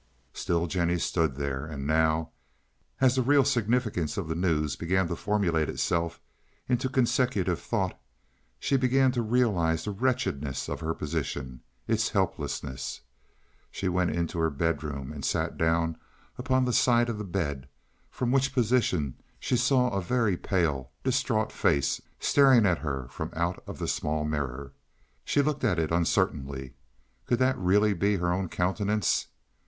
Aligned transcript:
Still 0.33 0.65
Jennie 0.65 0.97
stood 0.97 1.35
there, 1.35 1.63
and 1.63 1.85
now, 1.85 2.31
as 2.99 3.13
the 3.17 3.21
real 3.21 3.45
significance 3.45 4.17
of 4.17 4.27
the 4.27 4.33
news 4.33 4.75
began 4.75 5.07
to 5.09 5.15
formulate 5.15 5.69
itself 5.69 6.19
into 6.67 6.89
consecutive 6.89 7.61
thought, 7.61 7.95
she 8.59 8.77
began 8.77 9.11
to 9.11 9.21
realize 9.21 9.85
the 9.85 9.91
wretchedness 9.91 10.67
of 10.67 10.79
her 10.79 10.95
position, 10.95 11.61
its 11.87 12.09
helplessness. 12.09 13.01
She 13.69 13.87
went 13.87 14.09
into 14.09 14.39
her 14.39 14.49
bedroom 14.49 15.11
and 15.11 15.23
sat 15.23 15.55
down 15.55 15.99
upon 16.35 16.65
the 16.65 16.73
side 16.73 17.07
of 17.07 17.19
the 17.19 17.23
bed, 17.23 17.67
from 18.09 18.31
which 18.31 18.55
position 18.55 19.13
she 19.39 19.55
saw 19.55 19.89
a 19.91 20.01
very 20.01 20.35
pale, 20.35 20.89
distraught 21.03 21.51
face 21.51 22.01
staring 22.19 22.65
at 22.65 22.79
her 22.79 23.07
from 23.09 23.29
out 23.35 23.63
of 23.67 23.77
the 23.77 23.87
small 23.87 24.25
mirror. 24.25 24.73
She 25.25 25.43
looked 25.43 25.63
at 25.63 25.77
it 25.77 25.91
uncertainly; 25.91 26.73
could 27.27 27.37
that 27.37 27.55
really 27.59 27.93
be 27.93 28.15
her 28.15 28.33
own 28.33 28.49
countenance? 28.49 29.27